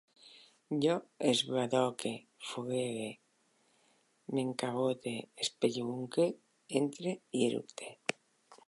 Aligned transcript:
Jo 0.85 0.93
esbadoque, 1.31 2.13
foguege, 2.51 3.11
m'encabote, 4.33 5.13
espelluque, 5.47 6.25
entre, 6.83 7.09
eructe 7.47 7.85